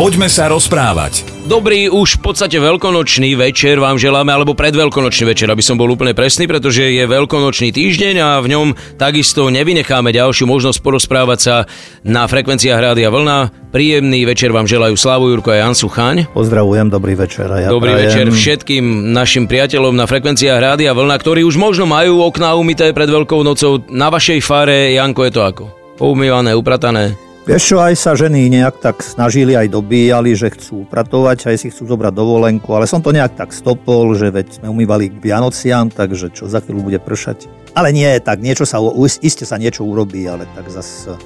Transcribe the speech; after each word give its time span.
Poďme 0.00 0.32
sa 0.32 0.48
rozprávať. 0.48 1.44
Dobrý, 1.44 1.92
už 1.92 2.24
v 2.24 2.32
podstate 2.32 2.56
veľkonočný 2.56 3.36
večer 3.36 3.76
vám 3.76 4.00
želáme, 4.00 4.32
alebo 4.32 4.56
predveľkonočný 4.56 5.28
večer, 5.28 5.44
aby 5.52 5.60
som 5.60 5.76
bol 5.76 5.92
úplne 5.92 6.16
presný, 6.16 6.48
pretože 6.48 6.88
je 6.88 7.04
veľkonočný 7.04 7.68
týždeň 7.68 8.16
a 8.16 8.40
v 8.40 8.48
ňom 8.48 8.96
takisto 8.96 9.52
nevynecháme 9.52 10.08
ďalšiu 10.08 10.48
možnosť 10.48 10.80
porozprávať 10.80 11.38
sa 11.44 11.56
na 12.00 12.24
frekvenciách 12.24 12.80
Rádia 12.80 13.12
Vlna. 13.12 13.68
Príjemný 13.76 14.24
večer 14.24 14.56
vám 14.56 14.64
želajú 14.64 14.96
Slavu 14.96 15.36
Jurko 15.36 15.52
a 15.52 15.68
Jan 15.68 15.76
Suchaň. 15.76 16.32
Pozdravujem, 16.32 16.88
dobrý 16.88 17.12
večer. 17.20 17.52
A 17.52 17.60
ja 17.60 17.68
Dobrý 17.68 17.92
prajem. 17.92 18.08
večer 18.08 18.26
všetkým 18.32 19.12
našim 19.12 19.44
priateľom 19.44 19.92
na 19.92 20.08
frekvenciách 20.08 20.64
Rádia 20.64 20.96
Vlna, 20.96 21.12
ktorí 21.20 21.44
už 21.44 21.60
možno 21.60 21.84
majú 21.84 22.24
okná 22.24 22.56
umité 22.56 22.88
pred 22.96 23.12
Veľkou 23.12 23.44
nocou. 23.44 23.84
Na 23.92 24.08
vašej 24.08 24.40
fare, 24.40 24.96
Janko, 24.96 25.28
je 25.28 25.32
to 25.36 25.44
ako? 25.44 25.64
Poumývané, 26.00 26.56
upratané? 26.56 27.29
Vieš 27.50 27.74
čo, 27.74 27.82
aj 27.82 27.98
sa 27.98 28.14
ženy 28.14 28.46
nejak 28.46 28.78
tak 28.78 29.02
snažili, 29.02 29.58
aj 29.58 29.74
dobíjali, 29.74 30.38
že 30.38 30.54
chcú 30.54 30.86
upratovať, 30.86 31.50
aj 31.50 31.58
si 31.58 31.74
chcú 31.74 31.82
zobrať 31.82 32.14
dovolenku, 32.14 32.70
ale 32.78 32.86
som 32.86 33.02
to 33.02 33.10
nejak 33.10 33.34
tak 33.34 33.50
stopol, 33.50 34.14
že 34.14 34.30
veď 34.30 34.62
sme 34.62 34.70
umývali 34.70 35.10
k 35.10 35.18
Vianociam, 35.18 35.90
takže 35.90 36.30
čo 36.30 36.46
za 36.46 36.62
chvíľu 36.62 36.86
bude 36.86 37.02
pršať. 37.02 37.50
Ale 37.74 37.90
nie, 37.90 38.06
tak 38.22 38.38
niečo 38.38 38.62
sa, 38.62 38.78
iste 39.18 39.42
sa 39.42 39.58
niečo 39.58 39.82
urobí, 39.82 40.22
ale 40.30 40.46
tak 40.54 40.70
zase 40.70 41.18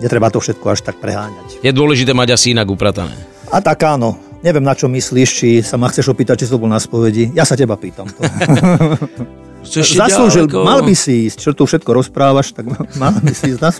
netreba 0.00 0.32
to 0.32 0.40
všetko 0.40 0.64
až 0.64 0.80
tak 0.80 0.96
preháňať. 0.96 1.60
Je 1.60 1.76
dôležité 1.76 2.16
mať 2.16 2.40
asi 2.40 2.56
inak 2.56 2.72
upratané. 2.72 3.12
A 3.52 3.60
tak 3.60 3.84
áno, 3.84 4.16
neviem 4.40 4.64
na 4.64 4.72
čo 4.72 4.88
myslíš, 4.88 5.28
či 5.28 5.48
sa 5.60 5.76
ma 5.76 5.92
chceš 5.92 6.08
opýtať, 6.08 6.40
či 6.40 6.48
som 6.48 6.56
bol 6.56 6.72
na 6.72 6.80
spovedi. 6.80 7.36
Ja 7.36 7.44
sa 7.44 7.52
teba 7.52 7.76
pýtam 7.76 8.08
to. 8.08 8.24
Chceš 9.66 9.98
Zaslúžil, 9.98 10.46
ďaleko? 10.46 10.62
mal 10.62 10.80
by 10.80 10.94
si 10.94 11.26
ísť, 11.26 11.38
čo 11.42 11.50
tu 11.52 11.66
všetko 11.66 11.90
rozprávaš, 11.90 12.54
tak 12.54 12.70
mal 13.02 13.12
by 13.12 13.32
si 13.34 13.52
ísť 13.52 13.60
na. 13.60 13.70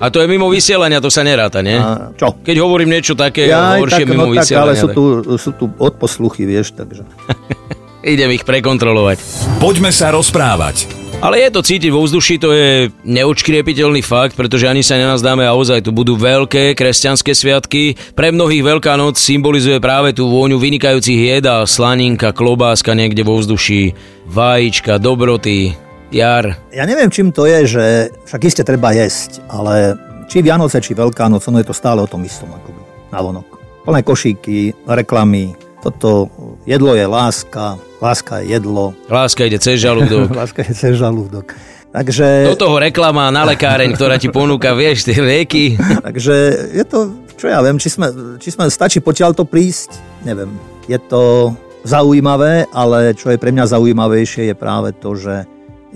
A 0.00 0.08
to 0.08 0.18
je 0.18 0.26
mimo 0.26 0.48
vysielania, 0.48 0.98
to 0.98 1.12
sa 1.12 1.20
neráta, 1.20 1.60
nie? 1.60 1.76
A 1.76 2.10
čo? 2.16 2.32
Keď 2.40 2.56
hovorím 2.58 2.96
niečo 2.96 3.12
také 3.12 3.46
Ja 3.46 3.76
horšie 3.76 4.02
tak, 4.02 4.10
mimo 4.10 4.26
no 4.26 4.32
tak, 4.32 4.42
vysielania. 4.42 4.64
ale 4.64 4.72
sú 4.74 4.88
tak 4.88 4.96
tu, 4.96 5.02
sú 5.36 5.50
tu 5.52 5.64
odposluchy, 5.76 6.48
vieš, 6.48 6.72
takže. 6.72 7.04
Idem 8.06 8.30
ich 8.30 8.46
prekontrolovať. 8.46 9.18
Poďme 9.58 9.90
sa 9.90 10.14
rozprávať. 10.14 10.86
Ale 11.18 11.42
je 11.42 11.50
to 11.50 11.58
cítiť 11.58 11.90
vo 11.90 12.06
vzduši, 12.06 12.38
to 12.38 12.54
je 12.54 12.86
neočkriepiteľný 13.02 13.98
fakt, 13.98 14.38
pretože 14.38 14.70
ani 14.70 14.86
sa 14.86 14.94
nenazdáme 14.94 15.42
a 15.42 15.58
ozaj 15.58 15.82
tu 15.82 15.90
budú 15.90 16.14
veľké 16.14 16.78
kresťanské 16.78 17.34
sviatky. 17.34 17.98
Pre 18.14 18.30
mnohých 18.30 18.62
Veľká 18.62 18.94
noc 18.94 19.18
symbolizuje 19.18 19.82
práve 19.82 20.14
tú 20.14 20.30
vôňu 20.30 20.54
vynikajúcich 20.54 21.34
jedál, 21.34 21.66
slaninka, 21.66 22.30
klobáska 22.30 22.94
niekde 22.94 23.26
vo 23.26 23.42
vzduši, 23.42 23.96
vajíčka, 24.30 25.02
dobroty, 25.02 25.74
jar. 26.14 26.62
Ja 26.70 26.86
neviem, 26.86 27.10
čím 27.10 27.34
to 27.34 27.42
je, 27.50 27.66
že 27.66 27.84
však 28.30 28.46
iste 28.46 28.62
treba 28.62 28.94
jesť, 28.94 29.42
ale 29.50 29.98
či 30.30 30.46
Vianoce, 30.46 30.78
či 30.78 30.94
Veľká 30.94 31.26
noc, 31.26 31.42
ono 31.50 31.58
je 31.58 31.66
to 31.66 31.74
stále 31.74 31.98
o 31.98 32.06
tom 32.06 32.22
istom, 32.22 32.54
akoby, 32.54 33.10
navonok. 33.10 33.48
Plné 33.82 34.06
košíky, 34.06 34.78
reklamy, 34.86 35.58
toto 35.80 36.30
jedlo 36.66 36.92
je 36.92 37.06
láska, 37.06 37.78
láska 38.02 38.42
je 38.42 38.58
jedlo, 38.58 38.92
Láska 39.06 39.46
ide 39.46 39.62
cez 39.62 39.80
žalúdok. 39.80 40.34
láska 40.42 40.66
je 40.66 40.74
cez 40.74 40.98
žalúdok. 40.98 41.54
Takže, 41.94 42.52
Do 42.52 42.60
toho 42.60 42.76
reklama 42.76 43.32
na 43.32 43.48
lekáreň, 43.48 43.96
ktorá 43.96 44.20
ti 44.20 44.28
ponúka, 44.28 44.76
vieš, 44.76 45.08
tie 45.08 45.16
lieky. 45.16 45.80
takže 46.06 46.34
je 46.76 46.84
to, 46.84 47.16
čo 47.40 47.48
ja 47.48 47.64
viem, 47.64 47.80
či 47.80 47.88
sme, 47.88 48.36
či 48.36 48.52
sme 48.52 48.68
stačí 48.68 49.00
potiaľ 49.00 49.32
to 49.32 49.48
prísť, 49.48 49.96
neviem. 50.26 50.52
Je 50.90 50.98
to 51.00 51.54
zaujímavé, 51.86 52.68
ale 52.74 53.14
čo 53.16 53.32
je 53.32 53.40
pre 53.40 53.54
mňa 53.54 53.70
zaujímavejšie 53.72 54.50
je 54.52 54.54
práve 54.58 54.92
to, 54.98 55.14
že 55.16 55.46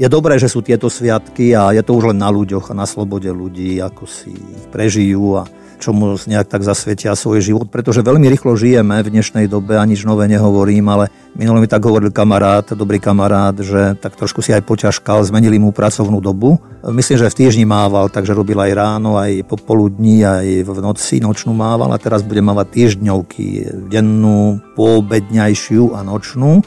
je 0.01 0.09
dobré, 0.09 0.41
že 0.41 0.49
sú 0.49 0.65
tieto 0.65 0.89
sviatky 0.89 1.53
a 1.53 1.77
je 1.77 1.83
to 1.85 1.93
už 1.93 2.15
len 2.15 2.19
na 2.23 2.33
ľuďoch 2.33 2.73
a 2.73 2.79
na 2.79 2.89
slobode 2.89 3.29
ľudí, 3.29 3.77
ako 3.83 4.09
si 4.09 4.33
ich 4.33 4.65
prežijú 4.73 5.37
a 5.37 5.45
čomu 5.81 6.21
nejak 6.21 6.47
tak 6.47 6.61
zasvetia 6.61 7.17
svoj 7.17 7.41
život, 7.41 7.67
pretože 7.73 8.05
veľmi 8.05 8.29
rýchlo 8.29 8.53
žijeme 8.53 9.01
v 9.01 9.09
dnešnej 9.09 9.49
dobe 9.49 9.81
a 9.81 9.89
nič 9.89 10.05
nové 10.05 10.29
nehovorím, 10.29 10.93
ale 10.93 11.09
minulý 11.33 11.65
mi 11.65 11.69
tak 11.73 11.81
hovoril 11.81 12.13
kamarát, 12.13 12.69
dobrý 12.77 13.01
kamarát, 13.01 13.57
že 13.57 13.97
tak 13.97 14.21
trošku 14.21 14.45
si 14.45 14.53
aj 14.53 14.61
poťažkal, 14.69 15.25
zmenili 15.25 15.57
mu 15.57 15.73
pracovnú 15.73 16.21
dobu. 16.21 16.61
Myslím, 16.85 17.17
že 17.17 17.33
v 17.33 17.39
týždni 17.41 17.65
mával, 17.65 18.13
takže 18.13 18.37
robil 18.37 18.61
aj 18.61 18.73
ráno, 18.77 19.17
aj 19.17 19.49
popoludní, 19.49 20.21
aj 20.21 20.69
v 20.69 20.79
noci 20.85 21.25
nočnú 21.25 21.57
mával 21.57 21.89
a 21.91 21.99
teraz 21.99 22.21
bude 22.21 22.45
mávať 22.45 22.77
týždňovky, 22.77 23.73
dennú, 23.89 24.61
poobedňajšiu 24.77 25.97
a 25.97 26.05
nočnú. 26.05 26.61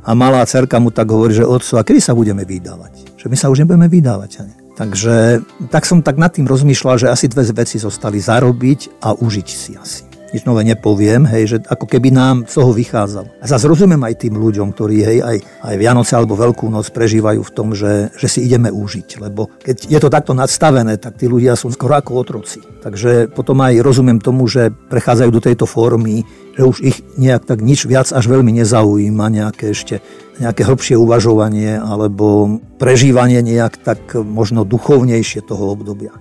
A 0.00 0.16
malá 0.16 0.40
cerka 0.48 0.80
mu 0.80 0.88
tak 0.88 1.12
hovorí, 1.12 1.36
že 1.36 1.44
otco, 1.44 1.76
a 1.76 1.84
kedy 1.84 2.00
sa 2.00 2.16
budeme 2.16 2.48
vydávať? 2.48 3.20
Že 3.20 3.26
my 3.28 3.36
sa 3.36 3.52
už 3.52 3.66
nebudeme 3.66 3.84
vydávať. 3.84 4.30
Ani. 4.40 4.59
Takže 4.80 5.44
tak 5.68 5.84
som 5.84 6.00
tak 6.00 6.16
nad 6.16 6.32
tým 6.32 6.48
rozmýšľal, 6.48 6.96
že 6.96 7.12
asi 7.12 7.28
dve 7.28 7.44
veci 7.52 7.76
zostali 7.76 8.16
zarobiť 8.16 9.04
a 9.04 9.12
užiť 9.12 9.48
si 9.52 9.76
asi. 9.76 10.09
Nič 10.30 10.46
nové 10.46 10.62
nepoviem, 10.62 11.26
hej, 11.26 11.44
že 11.46 11.56
ako 11.66 11.86
keby 11.90 12.14
nám 12.14 12.46
z 12.46 12.62
toho 12.62 12.70
vychádzalo. 12.70 13.28
A 13.42 13.46
zase 13.50 13.66
rozumiem 13.66 13.98
aj 14.06 14.14
tým 14.26 14.38
ľuďom, 14.38 14.70
ktorí 14.70 14.96
hej, 15.02 15.18
aj, 15.20 15.36
aj 15.66 15.74
Vianoce 15.74 16.12
alebo 16.14 16.38
Veľkú 16.38 16.70
noc 16.70 16.86
prežívajú 16.94 17.42
v 17.42 17.54
tom, 17.54 17.74
že, 17.74 18.14
že 18.14 18.28
si 18.30 18.46
ideme 18.46 18.70
užiť. 18.70 19.18
Lebo 19.18 19.50
keď 19.58 19.90
je 19.90 19.98
to 19.98 20.08
takto 20.08 20.32
nadstavené, 20.32 20.96
tak 21.02 21.18
tí 21.18 21.26
ľudia 21.26 21.58
sú 21.58 21.74
skoro 21.74 21.98
ako 21.98 22.22
otroci. 22.22 22.62
Takže 22.80 23.32
potom 23.34 23.58
aj 23.60 23.82
rozumiem 23.82 24.22
tomu, 24.22 24.46
že 24.46 24.70
prechádzajú 24.70 25.30
do 25.34 25.42
tejto 25.42 25.66
formy, 25.66 26.22
že 26.54 26.62
už 26.62 26.76
ich 26.82 26.98
nejak 27.18 27.48
tak 27.48 27.64
nič 27.64 27.88
viac 27.90 28.10
až 28.14 28.24
veľmi 28.30 28.54
nezaujíma, 28.62 29.26
nejaké 29.34 29.74
ešte 29.74 29.98
nejaké 30.40 30.64
hĺbšie 30.64 30.96
uvažovanie 30.96 31.76
alebo 31.76 32.58
prežívanie 32.80 33.44
nejak 33.44 33.76
tak 33.84 34.16
možno 34.16 34.64
duchovnejšie 34.64 35.44
toho 35.44 35.76
obdobia. 35.76 36.16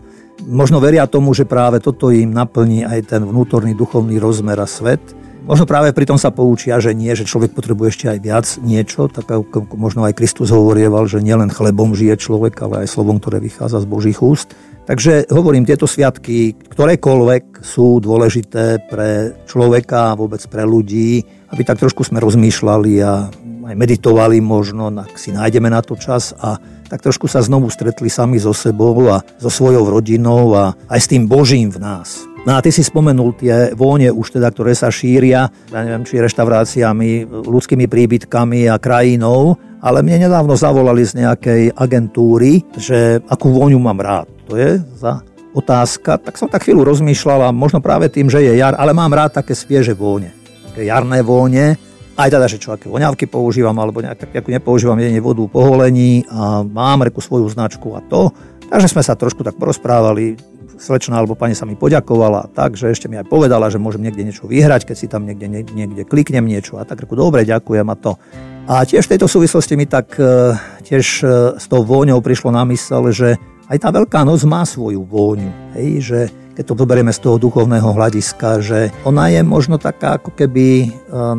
Možno 0.48 0.80
veria 0.80 1.04
tomu, 1.04 1.36
že 1.36 1.44
práve 1.44 1.84
toto 1.84 2.08
im 2.16 2.32
naplní 2.32 2.88
aj 2.88 3.12
ten 3.12 3.22
vnútorný 3.28 3.76
duchovný 3.76 4.16
rozmer 4.24 4.56
a 4.60 4.68
svet. 4.68 5.02
Možno 5.44 5.66
práve 5.66 5.92
pri 5.92 6.06
tom 6.06 6.22
sa 6.22 6.30
poučia, 6.30 6.78
že 6.78 6.94
nie, 6.94 7.12
že 7.18 7.26
človek 7.26 7.58
potrebuje 7.58 7.88
ešte 7.90 8.06
aj 8.08 8.20
viac 8.22 8.48
niečo, 8.62 9.10
tak 9.10 9.26
ako 9.26 9.76
možno 9.76 10.06
aj 10.06 10.16
Kristus 10.16 10.54
hovorieval, 10.54 11.10
že 11.10 11.26
nielen 11.26 11.50
chlebom 11.50 11.98
žije 11.98 12.22
človek, 12.22 12.56
ale 12.62 12.86
aj 12.86 12.94
slovom, 12.94 13.18
ktoré 13.18 13.42
vychádza 13.42 13.82
z 13.82 13.90
Božích 13.90 14.20
úst. 14.22 14.54
Takže 14.86 15.28
hovorím, 15.34 15.66
tieto 15.66 15.90
sviatky, 15.90 16.54
ktorékoľvek 16.70 17.66
sú 17.66 17.98
dôležité 17.98 18.90
pre 18.90 19.38
človeka 19.50 20.14
a 20.14 20.18
vôbec 20.18 20.42
pre 20.50 20.66
ľudí, 20.66 21.26
aby 21.50 21.62
tak 21.66 21.82
trošku 21.82 22.06
sme 22.06 22.22
rozmýšľali 22.22 22.94
a 23.02 23.30
aj 23.70 23.76
meditovali 23.78 24.42
možno, 24.42 24.90
ak 24.90 25.14
si 25.18 25.30
nájdeme 25.30 25.70
na 25.70 25.86
to 25.86 25.94
čas 25.94 26.34
a 26.42 26.58
tak 26.90 27.06
trošku 27.06 27.30
sa 27.30 27.46
znovu 27.46 27.70
stretli 27.70 28.10
sami 28.10 28.42
so 28.42 28.52
sebou 28.52 28.98
a 29.14 29.22
so 29.38 29.48
svojou 29.48 29.86
rodinou 29.86 30.58
a 30.58 30.74
aj 30.90 31.00
s 31.00 31.08
tým 31.14 31.30
Božím 31.30 31.70
v 31.70 31.80
nás. 31.80 32.26
No 32.48 32.56
a 32.56 32.64
ty 32.64 32.72
si 32.72 32.82
spomenul 32.82 33.36
tie 33.38 33.76
vône 33.76 34.10
už 34.10 34.40
teda, 34.40 34.50
ktoré 34.50 34.74
sa 34.74 34.90
šíria, 34.90 35.52
ja 35.52 35.80
neviem, 35.86 36.08
či 36.08 36.24
reštauráciami, 36.24 37.28
ľudskými 37.46 37.86
príbytkami 37.86 38.66
a 38.72 38.80
krajinou, 38.80 39.60
ale 39.84 40.02
mne 40.02 40.26
nedávno 40.26 40.56
zavolali 40.56 41.04
z 41.04 41.20
nejakej 41.24 41.76
agentúry, 41.76 42.64
že 42.80 43.20
akú 43.28 43.52
vôňu 43.52 43.78
mám 43.78 44.00
rád. 44.00 44.28
To 44.48 44.56
je 44.56 44.80
za 44.98 45.22
otázka. 45.52 46.16
Tak 46.20 46.40
som 46.40 46.48
tak 46.48 46.64
chvíľu 46.64 46.88
rozmýšľal 46.88 47.52
a 47.52 47.56
možno 47.56 47.84
práve 47.84 48.08
tým, 48.08 48.32
že 48.32 48.40
je 48.40 48.56
jar, 48.56 48.74
ale 48.80 48.96
mám 48.96 49.12
rád 49.12 49.44
také 49.44 49.52
svieže 49.52 49.92
vône. 49.92 50.32
Také 50.72 50.88
jarné 50.88 51.20
vône, 51.20 51.76
aj 52.19 52.30
teda, 52.35 52.46
že 52.52 52.59
čo, 52.59 52.75
aké 52.75 52.91
voňavky 52.91 53.31
používam, 53.31 53.75
alebo 53.80 54.03
nejak 54.03 54.28
tak, 54.28 54.35
ako 54.35 54.52
nepoužívam 54.52 55.00
jedine 55.00 55.24
vodu 55.24 55.40
po 55.47 55.63
holení 55.63 56.28
a 56.28 56.68
mám 56.68 57.07
reku 57.07 57.24
svoju 57.24 57.47
značku 57.47 57.96
a 57.96 58.03
to. 58.03 58.35
Takže 58.68 58.91
sme 58.91 59.02
sa 59.02 59.16
trošku 59.16 59.41
tak 59.47 59.56
porozprávali, 59.56 60.35
slečna 60.80 61.19
alebo 61.19 61.35
pani 61.35 61.56
sa 61.56 61.68
mi 61.68 61.75
poďakovala 61.75 62.52
tak, 62.56 62.80
že 62.80 62.91
ešte 62.91 63.12
mi 63.12 63.19
aj 63.19 63.28
povedala, 63.28 63.68
že 63.68 63.80
môžem 63.80 64.03
niekde 64.03 64.24
niečo 64.24 64.47
vyhrať, 64.47 64.88
keď 64.88 64.96
si 64.96 65.07
tam 65.12 65.28
niekde, 65.28 65.47
niekde 65.47 66.07
kliknem 66.07 66.47
niečo 66.47 66.80
a 66.80 66.88
tak 66.88 67.03
reku, 67.03 67.16
dobre, 67.19 67.44
ďakujem 67.44 67.88
a 67.88 67.96
to. 68.00 68.16
A 68.69 68.86
tiež 68.88 69.06
v 69.06 69.12
tejto 69.18 69.28
súvislosti 69.28 69.74
mi 69.75 69.90
tak 69.90 70.16
e, 70.16 70.56
tiež 70.86 71.06
e, 71.25 71.28
s 71.59 71.66
tou 71.68 71.81
vôňou 71.84 72.22
prišlo 72.24 72.53
na 72.53 72.63
mysel, 72.69 73.12
že 73.12 73.36
aj 73.69 73.78
tá 73.81 73.90
Veľká 73.91 74.24
noc 74.24 74.41
má 74.46 74.63
svoju 74.63 75.03
vôňu, 75.03 75.51
hej, 75.78 75.90
že 76.01 76.19
keď 76.59 76.75
to 76.75 76.75
zoberieme 76.75 77.16
z 77.16 77.24
toho 77.24 77.40
duchovného 77.40 77.96
hľadiska, 77.96 78.59
že 78.59 78.92
ona 79.08 79.31
je 79.31 79.40
možno 79.47 79.80
taká 79.80 80.19
ako 80.19 80.36
keby 80.36 80.68
e, 80.84 80.88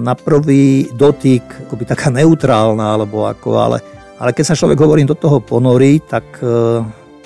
na 0.01 0.17
prvý 0.17 0.89
dotyk 0.97 1.69
akoby 1.69 1.85
taká 1.85 2.09
neutrálna, 2.25 2.97
alebo 2.97 3.29
ako, 3.29 3.61
ale, 3.61 3.85
ale 4.17 4.33
keď 4.33 4.45
sa 4.49 4.57
človek 4.57 4.81
hovorím 4.81 5.05
do 5.05 5.21
toho 5.21 5.45
ponorí, 5.45 6.01
tak 6.01 6.25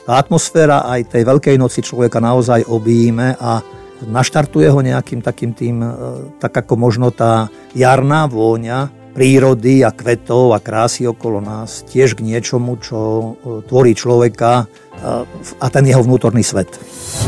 tá 0.04 0.12
atmosféra 0.19 0.82
aj 0.90 1.06
tej 1.06 1.22
Veľkej 1.22 1.54
noci 1.54 1.86
človeka 1.86 2.19
naozaj 2.19 2.66
objíme 2.66 3.38
a 3.38 3.62
naštartuje 4.02 4.66
ho 4.74 4.82
nejakým 4.82 5.22
takým 5.22 5.54
tým, 5.54 5.78
tak 6.42 6.50
ako 6.66 6.74
možno 6.74 7.14
tá 7.14 7.46
jarná 7.78 8.26
vôňa 8.26 8.90
prírody 9.14 9.86
a 9.86 9.94
kvetov 9.94 10.52
a 10.52 10.58
krásy 10.58 11.06
okolo 11.06 11.38
nás 11.38 11.86
tiež 11.86 12.19
k 12.19 12.26
niečomu, 12.26 12.76
čo 12.82 12.98
tvorí 13.70 13.94
človeka 13.94 14.66
a 15.61 15.67
ten 15.69 15.85
jeho 15.85 16.00
vnútorný 16.00 16.41
svet. 16.41 16.69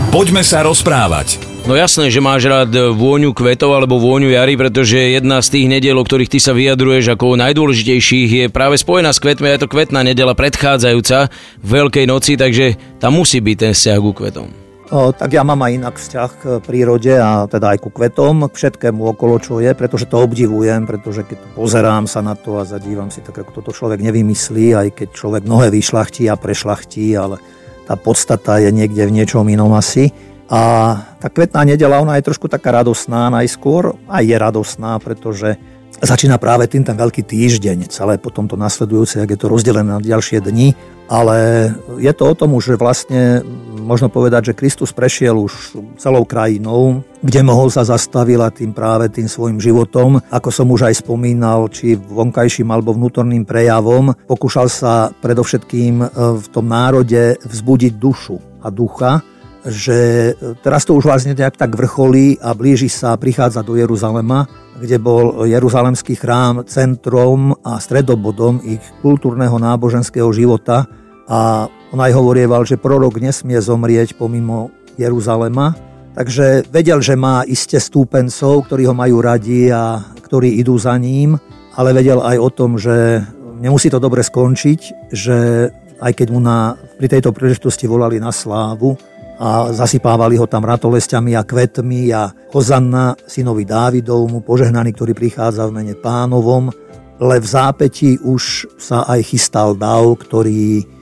Poďme 0.08 0.40
sa 0.40 0.64
rozprávať. 0.64 1.36
No 1.66 1.74
jasné, 1.74 2.14
že 2.14 2.22
máš 2.22 2.46
rád 2.46 2.70
vôňu 2.94 3.34
kvetov 3.34 3.74
alebo 3.74 3.98
vôňu 3.98 4.30
jary, 4.30 4.54
pretože 4.54 4.96
jedna 4.96 5.42
z 5.42 5.50
tých 5.58 5.66
nediel, 5.66 5.98
o 5.98 6.06
ktorých 6.06 6.30
ty 6.30 6.38
sa 6.38 6.54
vyjadruješ 6.54 7.18
ako 7.18 7.34
najdôležitejších, 7.42 8.30
je 8.30 8.44
práve 8.48 8.78
spojená 8.78 9.10
s 9.10 9.18
kvetmi. 9.18 9.50
Je 9.50 9.66
to 9.66 9.72
kvetná 9.72 10.06
nedela 10.06 10.38
predchádzajúca 10.38 11.28
Veľkej 11.66 12.06
noci, 12.06 12.38
takže 12.38 12.78
tam 13.02 13.18
musí 13.18 13.42
byť 13.42 13.56
ten 13.58 13.72
vzťah 13.74 13.98
ku 13.98 14.12
kvetom. 14.14 14.65
Tak 14.86 15.34
ja 15.34 15.42
mám 15.42 15.66
aj 15.66 15.72
inak 15.82 15.94
vzťah 15.98 16.30
k 16.38 16.42
prírode 16.62 17.10
a 17.18 17.50
teda 17.50 17.74
aj 17.74 17.82
ku 17.82 17.90
kvetom, 17.90 18.46
k 18.46 18.54
všetkému 18.54 19.02
okolo, 19.18 19.42
čo 19.42 19.58
je, 19.58 19.74
pretože 19.74 20.06
to 20.06 20.22
obdivujem, 20.22 20.86
pretože 20.86 21.26
keď 21.26 21.58
pozerám 21.58 22.06
sa 22.06 22.22
na 22.22 22.38
to 22.38 22.62
a 22.62 22.62
zadívam 22.62 23.10
si, 23.10 23.18
tak 23.18 23.34
ako 23.34 23.50
toto 23.50 23.74
človek 23.74 23.98
nevymyslí, 23.98 24.78
aj 24.78 24.88
keď 24.94 25.08
človek 25.10 25.42
mnohé 25.42 25.74
vyšlachtí 25.74 26.30
a 26.30 26.38
prešlachtí, 26.38 27.18
ale 27.18 27.42
tá 27.82 27.98
podstata 27.98 28.62
je 28.62 28.70
niekde 28.70 29.10
v 29.10 29.14
niečom 29.18 29.50
inom 29.50 29.74
asi. 29.74 30.14
A 30.46 30.94
tá 31.18 31.26
kvetná 31.26 31.66
nedela, 31.66 31.98
ona 31.98 32.22
je 32.22 32.30
trošku 32.30 32.46
taká 32.46 32.70
radosná 32.70 33.26
najskôr, 33.34 33.98
aj 34.06 34.22
je 34.22 34.36
radosná, 34.38 35.02
pretože 35.02 35.58
začína 35.98 36.38
práve 36.38 36.70
tým 36.70 36.86
ten 36.86 36.94
veľký 36.94 37.26
týždeň, 37.26 37.90
celé 37.90 38.22
potom 38.22 38.46
to 38.46 38.54
nasledujúce, 38.54 39.18
ak 39.18 39.34
je 39.34 39.40
to 39.40 39.50
rozdelené 39.50 39.96
na 39.96 40.02
ďalšie 40.02 40.38
dni, 40.44 40.76
ale 41.10 41.70
je 41.98 42.12
to 42.12 42.24
o 42.30 42.34
tom 42.34 42.54
že 42.62 42.78
vlastne 42.78 43.42
možno 43.86 44.10
povedať, 44.10 44.50
že 44.52 44.58
Kristus 44.58 44.90
prešiel 44.90 45.38
už 45.38 45.78
celou 45.96 46.26
krajinou, 46.26 47.06
kde 47.22 47.40
mohol 47.46 47.70
sa 47.70 47.86
zastavil 47.86 48.42
a 48.42 48.50
tým 48.50 48.74
práve 48.74 49.06
tým 49.08 49.30
svojim 49.30 49.62
životom, 49.62 50.18
ako 50.28 50.50
som 50.50 50.66
už 50.74 50.90
aj 50.90 51.06
spomínal, 51.06 51.70
či 51.70 51.94
vonkajším 51.94 52.66
alebo 52.74 52.92
vnútorným 52.92 53.46
prejavom, 53.46 54.12
pokúšal 54.26 54.66
sa 54.66 55.14
predovšetkým 55.22 55.94
e, 56.02 56.06
v 56.42 56.46
tom 56.50 56.66
národe 56.66 57.38
vzbudiť 57.46 57.92
dušu 57.94 58.36
a 58.60 58.68
ducha, 58.74 59.22
že 59.66 60.30
teraz 60.62 60.86
to 60.86 60.94
už 60.94 61.10
vlastne 61.10 61.34
nejak 61.34 61.58
tak 61.58 61.74
vrcholí 61.74 62.38
a 62.38 62.54
blíži 62.54 62.86
sa, 62.86 63.18
prichádza 63.18 63.66
do 63.66 63.74
Jeruzalema, 63.74 64.46
kde 64.78 65.00
bol 65.02 65.42
Jeruzalemský 65.48 66.14
chrám 66.14 66.62
centrom 66.68 67.56
a 67.64 67.80
stredobodom 67.82 68.62
ich 68.62 68.82
kultúrneho 69.02 69.56
náboženského 69.58 70.30
života 70.30 70.86
a 71.26 71.66
on 71.96 72.04
aj 72.04 72.12
hovorieval, 72.12 72.68
že 72.68 72.76
prorok 72.76 73.24
nesmie 73.24 73.56
zomrieť 73.56 74.20
pomimo 74.20 74.68
Jeruzalema, 75.00 75.72
takže 76.12 76.68
vedel, 76.68 77.00
že 77.00 77.16
má 77.16 77.40
iste 77.48 77.80
stúpencov, 77.80 78.68
ktorí 78.68 78.84
ho 78.84 78.92
majú 78.92 79.24
radi 79.24 79.72
a 79.72 80.04
ktorí 80.20 80.60
idú 80.60 80.76
za 80.76 80.92
ním, 81.00 81.40
ale 81.72 81.96
vedel 81.96 82.20
aj 82.20 82.36
o 82.36 82.50
tom, 82.52 82.76
že 82.76 83.24
nemusí 83.64 83.88
to 83.88 83.96
dobre 83.96 84.20
skončiť, 84.20 85.08
že 85.08 85.72
aj 85.96 86.12
keď 86.12 86.36
mu 86.36 86.44
na, 86.44 86.76
pri 87.00 87.16
tejto 87.16 87.32
príležitosti 87.32 87.88
volali 87.88 88.20
na 88.20 88.28
slávu 88.28 88.92
a 89.40 89.72
zasypávali 89.72 90.36
ho 90.36 90.44
tam 90.44 90.68
ratolestiami 90.68 91.32
a 91.32 91.48
kvetmi 91.48 92.12
a 92.12 92.28
Hozanna 92.52 93.16
synovi 93.24 93.64
Dávidovmu, 93.64 94.44
požehnaný, 94.44 94.92
ktorý 94.92 95.16
prichádza 95.16 95.64
v 95.64 95.80
mene 95.80 95.96
pánovom, 95.96 96.68
ale 97.16 97.40
v 97.40 97.46
zápäti 97.48 98.20
už 98.20 98.68
sa 98.76 99.08
aj 99.08 99.32
chystal 99.32 99.72
dav, 99.72 100.04
ktorý 100.20 100.95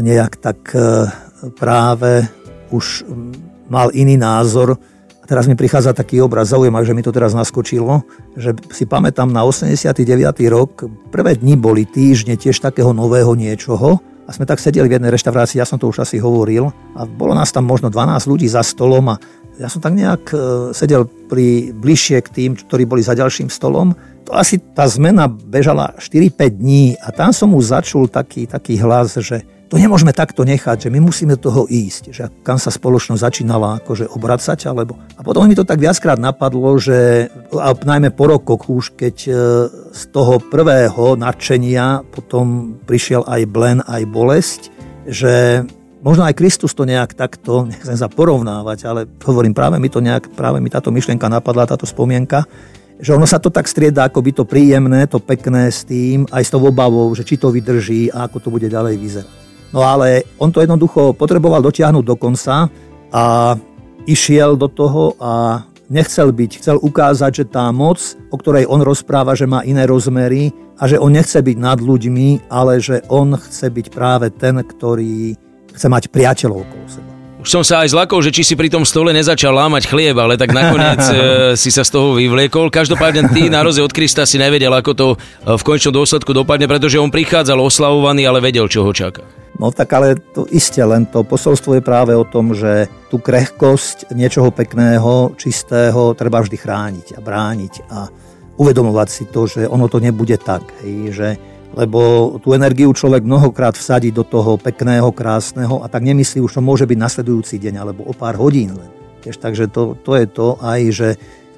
nejak 0.00 0.40
tak 0.40 0.60
e, 0.72 1.08
práve 1.58 2.28
už 2.72 3.04
mal 3.68 3.92
iný 3.92 4.16
názor. 4.16 4.80
A 5.22 5.24
teraz 5.28 5.46
mi 5.46 5.54
prichádza 5.54 5.94
taký 5.94 6.18
obraz, 6.18 6.50
zaujímavý, 6.50 6.86
že 6.86 6.96
mi 6.96 7.04
to 7.04 7.14
teraz 7.14 7.30
naskočilo, 7.30 8.02
že 8.34 8.58
si 8.74 8.84
pamätám 8.88 9.30
na 9.30 9.46
89. 9.46 9.94
rok, 10.50 10.88
prvé 11.14 11.38
dni 11.38 11.54
boli 11.54 11.86
týždne 11.86 12.34
tiež 12.34 12.58
takého 12.58 12.90
nového 12.90 13.32
niečoho, 13.38 14.02
a 14.22 14.30
sme 14.30 14.46
tak 14.46 14.62
sedeli 14.62 14.86
v 14.86 14.96
jednej 14.98 15.10
reštaurácii, 15.10 15.58
ja 15.58 15.66
som 15.66 15.82
to 15.82 15.90
už 15.90 16.06
asi 16.06 16.22
hovoril, 16.22 16.70
a 16.94 17.02
bolo 17.06 17.34
nás 17.34 17.50
tam 17.50 17.66
možno 17.66 17.90
12 17.90 18.30
ľudí 18.30 18.46
za 18.46 18.62
stolom 18.62 19.14
a 19.14 19.20
ja 19.60 19.68
som 19.68 19.82
tak 19.84 19.92
nejak 19.92 20.24
e, 20.32 20.36
sedel 20.72 21.04
pri, 21.04 21.74
bližšie 21.76 22.18
k 22.24 22.28
tým, 22.32 22.50
ktorí 22.56 22.88
boli 22.88 23.04
za 23.04 23.12
ďalším 23.12 23.52
stolom. 23.52 23.92
To 24.24 24.32
asi 24.32 24.56
tá 24.58 24.88
zmena 24.88 25.28
bežala 25.28 25.92
4-5 26.00 26.48
dní 26.48 26.96
a 26.96 27.12
tam 27.12 27.36
som 27.36 27.52
už 27.52 27.76
začul 27.76 28.08
taký, 28.08 28.48
taký 28.48 28.80
hlas, 28.80 29.20
že 29.20 29.44
to 29.72 29.80
nemôžeme 29.80 30.12
takto 30.12 30.44
nechať, 30.44 30.84
že 30.84 30.92
my 30.92 31.00
musíme 31.00 31.40
toho 31.40 31.64
ísť, 31.64 32.12
že 32.12 32.28
kam 32.44 32.60
sa 32.60 32.68
spoločnosť 32.68 33.24
začínala 33.24 33.80
akože 33.80 34.04
obracať, 34.04 34.68
alebo... 34.68 35.00
A 35.16 35.24
potom 35.24 35.48
mi 35.48 35.56
to 35.56 35.64
tak 35.64 35.80
viackrát 35.80 36.20
napadlo, 36.20 36.76
že 36.76 37.32
a 37.56 37.72
najmä 37.72 38.12
po 38.12 38.28
rokoch 38.28 38.68
už, 38.68 38.92
keď 39.00 39.16
e, 39.24 39.32
z 39.96 40.02
toho 40.12 40.44
prvého 40.44 41.16
nadšenia 41.16 42.04
potom 42.04 42.76
prišiel 42.84 43.24
aj 43.24 43.40
blen, 43.48 43.80
aj 43.88 44.02
bolesť, 44.12 44.60
že 45.08 45.64
možno 46.04 46.28
aj 46.28 46.36
Kristus 46.36 46.76
to 46.76 46.84
nejak 46.84 47.16
takto, 47.16 47.64
nechcem 47.72 47.96
sa 47.96 48.12
porovnávať, 48.12 48.78
ale 48.84 49.08
hovorím, 49.24 49.56
práve 49.56 49.80
mi 49.80 49.88
to 49.88 50.04
nejak, 50.04 50.36
práve 50.36 50.60
mi 50.60 50.68
táto 50.68 50.92
myšlienka 50.92 51.32
napadla, 51.32 51.64
táto 51.64 51.88
spomienka, 51.88 52.44
že 53.00 53.16
ono 53.16 53.24
sa 53.24 53.40
to 53.40 53.48
tak 53.48 53.64
strieda, 53.64 54.04
ako 54.04 54.20
by 54.20 54.36
to 54.36 54.44
príjemné, 54.44 55.08
to 55.08 55.16
pekné 55.16 55.72
s 55.72 55.88
tým, 55.88 56.28
aj 56.28 56.44
s 56.44 56.52
tou 56.52 56.60
obavou, 56.60 57.08
že 57.16 57.24
či 57.24 57.40
to 57.40 57.48
vydrží 57.48 58.12
a 58.12 58.28
ako 58.28 58.36
to 58.36 58.52
bude 58.52 58.68
ďalej 58.68 59.00
vyzerať. 59.00 59.41
No 59.72 59.80
ale 59.80 60.28
on 60.36 60.52
to 60.52 60.60
jednoducho 60.60 61.16
potreboval 61.16 61.64
dotiahnuť 61.64 62.04
do 62.04 62.16
konca 62.16 62.68
a 63.12 63.56
išiel 64.04 64.56
do 64.60 64.68
toho 64.68 65.16
a 65.16 65.64
nechcel 65.92 66.32
byť, 66.32 66.50
chcel 66.60 66.76
ukázať, 66.80 67.32
že 67.32 67.44
tá 67.48 67.68
moc, 67.72 68.00
o 68.32 68.36
ktorej 68.36 68.68
on 68.68 68.80
rozpráva, 68.80 69.36
že 69.36 69.48
má 69.48 69.64
iné 69.64 69.84
rozmery 69.84 70.52
a 70.80 70.88
že 70.88 70.96
on 70.96 71.12
nechce 71.12 71.36
byť 71.36 71.56
nad 71.60 71.78
ľuďmi, 71.80 72.48
ale 72.48 72.80
že 72.80 73.04
on 73.12 73.36
chce 73.36 73.68
byť 73.68 73.86
práve 73.92 74.32
ten, 74.32 74.56
ktorý 74.60 75.36
chce 75.72 75.86
mať 75.88 76.08
priateľov 76.08 76.64
okolo 76.64 76.86
seba. 76.88 77.11
Už 77.42 77.50
som 77.50 77.66
sa 77.66 77.82
aj 77.82 77.90
zlakol, 77.90 78.22
že 78.22 78.30
či 78.30 78.46
si 78.46 78.54
pri 78.54 78.70
tom 78.70 78.86
stole 78.86 79.10
nezačal 79.10 79.50
lámať 79.50 79.90
chlieb, 79.90 80.14
ale 80.14 80.38
tak 80.38 80.54
nakoniec 80.54 81.02
e, 81.10 81.14
si 81.58 81.74
sa 81.74 81.82
z 81.82 81.90
toho 81.90 82.14
vyvliekol. 82.14 82.70
Každopádne 82.70 83.34
ty 83.34 83.50
na 83.50 83.66
roze 83.66 83.82
od 83.82 83.90
Krista 83.90 84.22
si 84.22 84.38
nevedel, 84.38 84.70
ako 84.70 84.92
to 84.94 85.06
e, 85.10 85.16
v 85.58 85.62
končnom 85.66 85.90
dôsledku 85.90 86.30
dopadne, 86.30 86.70
pretože 86.70 87.02
on 87.02 87.10
prichádzal 87.10 87.58
oslavovaný, 87.58 88.30
ale 88.30 88.38
vedel, 88.38 88.70
čo 88.70 88.86
ho 88.86 88.94
čaká. 88.94 89.26
No 89.58 89.74
tak 89.74 89.90
ale 89.90 90.22
to 90.22 90.46
isté, 90.54 90.86
len 90.86 91.02
to 91.10 91.26
posolstvo 91.26 91.74
je 91.74 91.82
práve 91.82 92.14
o 92.14 92.22
tom, 92.22 92.54
že 92.54 92.86
tú 93.10 93.18
krehkosť 93.18 94.14
niečoho 94.14 94.54
pekného, 94.54 95.34
čistého 95.34 96.14
treba 96.14 96.46
vždy 96.46 96.54
chrániť 96.54 97.06
a 97.18 97.20
brániť 97.20 97.74
a 97.90 98.06
uvedomovať 98.54 99.08
si 99.10 99.24
to, 99.26 99.50
že 99.50 99.66
ono 99.66 99.90
to 99.90 99.98
nebude 99.98 100.38
tak, 100.38 100.62
hej, 100.86 101.10
že 101.10 101.28
lebo 101.72 102.34
tú 102.40 102.52
energiu 102.52 102.92
človek 102.92 103.24
mnohokrát 103.24 103.76
vsadí 103.76 104.12
do 104.12 104.24
toho 104.24 104.60
pekného, 104.60 105.08
krásneho 105.12 105.80
a 105.80 105.88
tak 105.88 106.04
nemyslí 106.04 106.44
už 106.44 106.58
to 106.58 106.60
môže 106.60 106.84
byť 106.84 106.98
nasledujúci 106.98 107.56
deň 107.56 107.74
alebo 107.80 108.04
o 108.04 108.12
pár 108.12 108.36
hodín 108.36 108.76
len. 108.76 108.90
Tiež, 109.22 109.38
takže 109.38 109.70
to, 109.70 109.94
to 110.02 110.18
je 110.18 110.26
to 110.26 110.46
aj, 110.58 110.80
že 110.90 111.08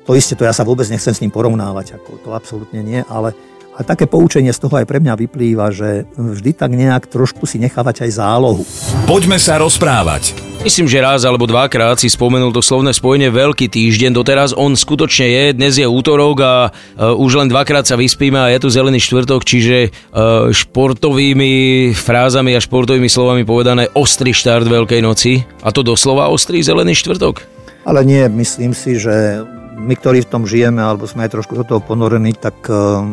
to 0.05 0.12
isté, 0.12 0.37
to 0.37 0.44
ja 0.44 0.52
sa 0.52 0.69
vôbec 0.69 0.84
nechcem 0.87 1.16
s 1.16 1.22
ním 1.25 1.32
porovnávať, 1.32 1.96
ako 1.96 2.11
to 2.20 2.31
absolútne 2.37 2.84
nie, 2.84 3.00
ale, 3.08 3.32
ale 3.75 3.82
také 3.82 4.06
poučenie 4.06 4.55
z 4.55 4.62
toho 4.62 4.79
aj 4.79 4.87
pre 4.87 5.03
mňa 5.03 5.19
vyplýva, 5.19 5.75
že 5.75 6.06
vždy 6.15 6.55
tak 6.55 6.71
nejak 6.79 7.11
trošku 7.11 7.43
si 7.43 7.59
nechávať 7.59 8.06
aj 8.06 8.11
zálohu. 8.23 8.62
Poďme 9.03 9.35
sa 9.35 9.59
rozprávať. 9.59 10.31
Myslím, 10.62 10.87
že 10.87 11.03
raz 11.03 11.26
alebo 11.26 11.44
dvakrát 11.44 11.99
si 11.99 12.06
spomenul 12.06 12.55
to 12.55 12.62
slovné 12.62 12.94
spojenie 12.94 13.35
Veľký 13.35 13.67
týždeň. 13.67 14.15
Doteraz 14.15 14.55
on 14.55 14.79
skutočne 14.79 15.26
je, 15.26 15.44
dnes 15.59 15.75
je 15.75 15.85
útorok 15.85 16.37
a 16.41 16.55
uh, 16.71 17.13
už 17.19 17.43
len 17.43 17.51
dvakrát 17.51 17.82
sa 17.82 17.98
vyspíme 17.98 18.39
a 18.39 18.48
je 18.55 18.63
tu 18.63 18.70
zelený 18.70 19.03
štvrtok, 19.03 19.43
čiže 19.43 19.91
uh, 19.91 20.48
športovými 20.55 21.93
frázami 21.98 22.55
a 22.55 22.63
športovými 22.63 23.10
slovami 23.10 23.43
povedané 23.43 23.91
ostrý 23.93 24.31
štart 24.31 24.70
Veľkej 24.70 25.03
noci. 25.03 25.43
A 25.67 25.75
to 25.75 25.82
doslova 25.82 26.31
ostrý 26.31 26.63
zelený 26.63 26.94
štvrtok? 26.94 27.43
Ale 27.84 28.06
nie, 28.06 28.22
myslím 28.31 28.72
si, 28.72 28.96
že 28.96 29.44
my, 29.77 29.93
ktorí 29.98 30.25
v 30.25 30.31
tom 30.31 30.48
žijeme, 30.48 30.81
alebo 30.81 31.05
sme 31.05 31.27
aj 31.27 31.34
trošku 31.37 31.58
do 31.60 31.65
toho 31.67 31.81
ponorení, 31.84 32.32
tak 32.32 32.56
uh, 32.72 33.05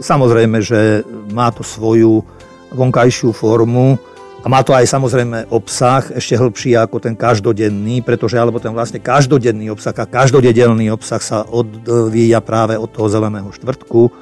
samozrejme, 0.00 0.58
že 0.62 1.04
má 1.32 1.52
to 1.52 1.60
svoju 1.60 2.24
vonkajšiu 2.72 3.30
formu, 3.32 3.96
a 4.46 4.46
má 4.46 4.62
to 4.62 4.70
aj 4.70 4.86
samozrejme 4.86 5.50
obsah 5.50 6.06
ešte 6.14 6.38
hĺbší 6.38 6.78
ako 6.78 7.02
ten 7.02 7.18
každodenný, 7.18 7.98
pretože 8.06 8.38
alebo 8.38 8.62
ten 8.62 8.70
vlastne 8.70 9.02
každodenný 9.02 9.74
obsah 9.74 9.90
a 9.90 10.06
každodenný 10.06 10.86
obsah 10.94 11.18
sa 11.18 11.42
odvíja 11.42 12.38
práve 12.38 12.78
od 12.78 12.86
toho 12.86 13.10
zeleného 13.10 13.50
štvrtku. 13.50 14.14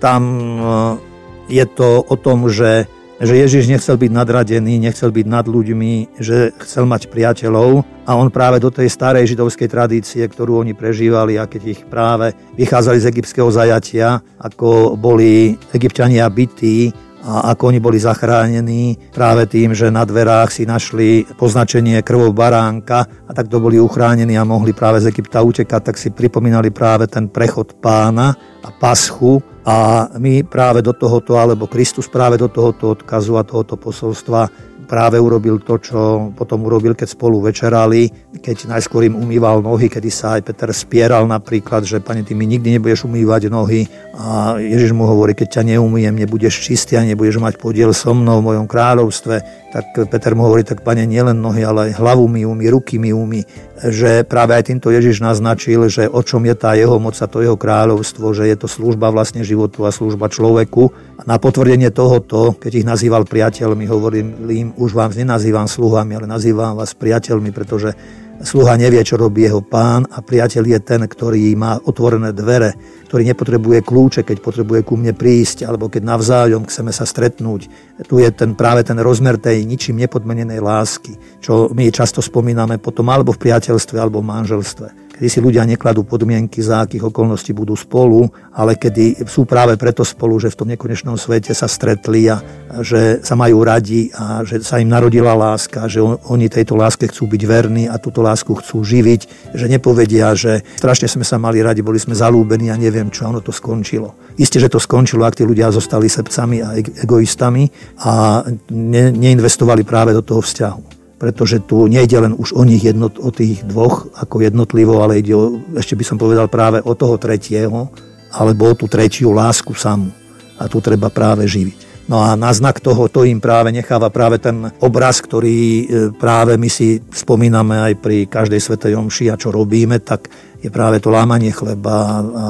Tam 0.00 0.22
eh, 0.24 1.60
je 1.60 1.64
to 1.68 2.00
o 2.08 2.16
tom, 2.16 2.48
že, 2.48 2.88
že 3.20 3.34
Ježiš 3.38 3.70
nechcel 3.70 3.94
byť 3.94 4.10
nadradený, 4.10 4.78
nechcel 4.82 5.14
byť 5.14 5.26
nad 5.26 5.46
ľuďmi, 5.46 6.18
že 6.18 6.50
chcel 6.66 6.84
mať 6.90 7.06
priateľov 7.10 7.86
a 8.04 8.10
on 8.18 8.28
práve 8.28 8.58
do 8.58 8.74
tej 8.74 8.90
starej 8.90 9.34
židovskej 9.34 9.68
tradície, 9.70 10.22
ktorú 10.26 10.60
oni 10.60 10.74
prežívali 10.74 11.38
a 11.38 11.46
keď 11.46 11.62
ich 11.62 11.80
práve 11.86 12.34
vychádzali 12.58 12.98
z 12.98 13.08
egyptského 13.14 13.50
zajatia, 13.54 14.18
ako 14.42 14.98
boli 14.98 15.54
egyptiania 15.70 16.26
bytí, 16.26 16.90
a 17.24 17.56
ako 17.56 17.72
oni 17.72 17.80
boli 17.80 17.96
zachránení 17.96 19.00
práve 19.08 19.48
tým, 19.48 19.72
že 19.72 19.88
na 19.88 20.04
dverách 20.04 20.52
si 20.52 20.68
našli 20.68 21.24
poznačenie 21.40 22.04
krvou 22.04 22.36
baránka 22.36 23.08
a 23.24 23.32
takto 23.32 23.64
boli 23.64 23.80
uchránení 23.80 24.36
a 24.36 24.44
mohli 24.44 24.76
práve 24.76 25.00
z 25.00 25.08
Egypta 25.08 25.40
utekať, 25.40 25.82
tak 25.88 25.96
si 25.96 26.12
pripomínali 26.12 26.68
práve 26.68 27.08
ten 27.08 27.32
prechod 27.32 27.80
pána 27.80 28.36
a 28.60 28.68
paschu 28.68 29.40
a 29.64 30.08
my 30.20 30.44
práve 30.44 30.84
do 30.84 30.92
tohoto, 30.92 31.40
alebo 31.40 31.64
Kristus 31.64 32.04
práve 32.04 32.36
do 32.36 32.52
tohoto 32.52 32.92
odkazu 32.92 33.40
a 33.40 33.42
tohoto 33.42 33.80
posolstva 33.80 34.52
práve 34.94 35.18
urobil 35.18 35.58
to, 35.58 35.74
čo 35.82 36.30
potom 36.38 36.70
urobil, 36.70 36.94
keď 36.94 37.18
spolu 37.18 37.42
večerali, 37.42 38.06
keď 38.38 38.70
najskôr 38.70 39.10
im 39.10 39.18
umýval 39.18 39.58
nohy, 39.58 39.90
kedy 39.90 40.06
sa 40.06 40.38
aj 40.38 40.46
Peter 40.46 40.70
spieral 40.70 41.26
napríklad, 41.26 41.82
že 41.82 41.98
pani, 41.98 42.22
ty 42.22 42.38
mi 42.38 42.46
nikdy 42.46 42.78
nebudeš 42.78 43.10
umývať 43.10 43.50
nohy. 43.50 43.90
A 44.14 44.54
Ježiš 44.62 44.94
mu 44.94 45.02
hovorí, 45.10 45.34
keď 45.34 45.58
ťa 45.58 45.62
neumýjem, 45.74 46.14
nebudeš 46.14 46.62
čistý 46.62 46.94
a 46.94 47.02
nebudeš 47.02 47.42
mať 47.42 47.58
podiel 47.58 47.90
so 47.90 48.14
mnou 48.14 48.38
v 48.38 48.54
mojom 48.54 48.70
kráľovstve, 48.70 49.64
tak 49.74 50.06
Peter 50.06 50.38
mu 50.38 50.46
hovorí, 50.46 50.62
tak 50.62 50.86
pane, 50.86 51.02
nielen 51.02 51.42
nohy, 51.42 51.66
ale 51.66 51.90
aj 51.90 51.98
hlavu 51.98 52.30
mi 52.30 52.46
umí, 52.46 52.70
ruky 52.70 53.02
mi 53.02 53.10
umí, 53.10 53.42
že 53.82 54.22
práve 54.22 54.54
aj 54.54 54.70
týmto 54.70 54.94
Ježiš 54.94 55.18
naznačil, 55.18 55.90
že 55.90 56.06
o 56.06 56.22
čom 56.22 56.46
je 56.46 56.54
tá 56.54 56.78
jeho 56.78 57.02
moc 57.02 57.18
a 57.18 57.26
to 57.26 57.42
jeho 57.42 57.58
kráľovstvo, 57.58 58.30
že 58.30 58.46
je 58.46 58.54
to 58.54 58.70
služba 58.70 59.10
vlastne 59.10 59.42
životu 59.42 59.82
a 59.82 59.90
služba 59.90 60.30
človeku. 60.30 60.94
A 61.18 61.26
na 61.26 61.42
potvrdenie 61.42 61.90
tohoto, 61.90 62.54
keď 62.54 62.70
ich 62.70 62.86
nazýval 62.86 63.26
priateľmi, 63.26 63.82
hovorím 63.90 64.46
im, 64.46 64.68
už 64.84 64.92
vám 64.92 65.16
nenazývam 65.16 65.64
sluhami, 65.64 66.20
ale 66.20 66.26
nazývam 66.28 66.76
vás 66.76 66.92
priateľmi, 66.92 67.50
pretože 67.50 67.96
Sluha 68.42 68.74
nevie, 68.74 68.98
čo 69.06 69.14
robí 69.14 69.46
jeho 69.46 69.62
pán 69.62 70.10
a 70.10 70.18
priateľ 70.18 70.64
je 70.66 70.80
ten, 70.82 71.00
ktorý 71.06 71.54
má 71.54 71.78
otvorené 71.78 72.34
dvere, 72.34 72.74
ktorý 73.06 73.30
nepotrebuje 73.30 73.86
kľúče, 73.86 74.20
keď 74.26 74.42
potrebuje 74.42 74.80
ku 74.82 74.98
mne 74.98 75.14
prísť, 75.14 75.62
alebo 75.62 75.86
keď 75.86 76.02
navzájom 76.02 76.66
chceme 76.66 76.90
sa 76.90 77.06
stretnúť. 77.06 77.70
Tu 78.02 78.14
je 78.18 78.30
ten, 78.34 78.58
práve 78.58 78.82
ten 78.82 78.98
rozmer 78.98 79.38
tej 79.38 79.62
ničím 79.62 80.02
nepodmenenej 80.02 80.58
lásky, 80.58 81.14
čo 81.38 81.70
my 81.70 81.86
často 81.94 82.18
spomíname 82.18 82.82
potom 82.82 83.06
alebo 83.06 83.30
v 83.30 83.38
priateľstve, 83.38 84.02
alebo 84.02 84.18
v 84.18 84.28
manželstve 84.34 85.03
kedy 85.14 85.28
si 85.30 85.38
ľudia 85.38 85.62
nekladú 85.62 86.02
podmienky, 86.02 86.58
za 86.58 86.82
akých 86.82 87.06
okolností 87.14 87.54
budú 87.54 87.78
spolu, 87.78 88.26
ale 88.50 88.74
kedy 88.74 89.22
sú 89.30 89.46
práve 89.46 89.78
preto 89.78 90.02
spolu, 90.02 90.42
že 90.42 90.50
v 90.50 90.58
tom 90.58 90.68
nekonečnom 90.74 91.14
svete 91.14 91.54
sa 91.54 91.70
stretli 91.70 92.26
a 92.26 92.42
že 92.82 93.22
sa 93.22 93.38
majú 93.38 93.62
radi 93.62 94.10
a 94.10 94.42
že 94.42 94.58
sa 94.66 94.82
im 94.82 94.90
narodila 94.90 95.38
láska, 95.38 95.86
že 95.86 96.02
oni 96.02 96.50
tejto 96.50 96.74
láske 96.74 97.06
chcú 97.06 97.30
byť 97.30 97.42
verní 97.46 97.84
a 97.86 98.02
túto 98.02 98.26
lásku 98.26 98.50
chcú 98.58 98.82
živiť, 98.82 99.54
že 99.54 99.70
nepovedia, 99.70 100.34
že 100.34 100.66
strašne 100.74 101.06
sme 101.06 101.22
sa 101.22 101.38
mali 101.38 101.62
radi, 101.62 101.86
boli 101.86 102.02
sme 102.02 102.18
zalúbení 102.18 102.74
a 102.74 102.80
neviem 102.80 103.06
čo, 103.14 103.30
ono 103.30 103.38
to 103.38 103.54
skončilo. 103.54 104.34
Isté, 104.34 104.58
že 104.58 104.66
to 104.66 104.82
skončilo, 104.82 105.22
ak 105.22 105.38
tí 105.38 105.46
ľudia 105.46 105.70
zostali 105.70 106.10
sebcami 106.10 106.58
a 106.58 106.74
egoistami 106.74 107.70
a 108.02 108.42
ne, 108.74 109.14
neinvestovali 109.14 109.86
práve 109.86 110.10
do 110.10 110.26
toho 110.26 110.42
vzťahu 110.42 110.93
pretože 111.18 111.62
tu 111.62 111.86
nejde 111.86 112.18
len 112.18 112.34
už 112.34 112.52
o 112.58 112.62
nich 112.66 112.82
jednot, 112.82 113.16
o 113.22 113.30
tých 113.30 113.62
dvoch 113.64 114.10
ako 114.18 114.42
jednotlivo, 114.42 115.00
ale 115.00 115.22
ide 115.22 115.34
o, 115.34 115.62
ešte 115.78 115.94
by 115.94 116.04
som 116.04 116.16
povedal 116.18 116.50
práve 116.50 116.82
o 116.82 116.92
toho 116.98 117.16
tretieho, 117.16 117.88
alebo 118.34 118.74
o 118.74 118.74
tú 118.74 118.90
tretiu 118.90 119.30
lásku 119.30 119.72
samú. 119.78 120.10
A 120.58 120.66
tu 120.66 120.82
treba 120.82 121.10
práve 121.10 121.46
živiť. 121.46 121.93
No 122.04 122.20
a 122.20 122.36
na 122.36 122.52
znak 122.52 122.84
toho, 122.84 123.08
to 123.08 123.24
im 123.24 123.40
práve 123.40 123.72
necháva 123.72 124.12
práve 124.12 124.36
ten 124.36 124.68
obraz, 124.84 125.24
ktorý 125.24 125.56
e, 125.56 125.84
práve 126.12 126.60
my 126.60 126.68
si 126.68 127.00
spomíname 127.00 127.80
aj 127.80 127.92
pri 127.96 128.28
každej 128.28 128.60
svetej 128.60 128.92
omši 129.00 129.32
a 129.32 129.40
čo 129.40 129.48
robíme, 129.48 130.04
tak 130.04 130.28
je 130.64 130.72
práve 130.72 130.96
to 131.00 131.12
lámanie 131.12 131.52
chleba 131.52 132.24
a 132.24 132.46